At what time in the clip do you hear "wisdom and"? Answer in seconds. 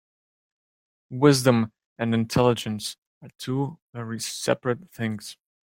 1.11-2.15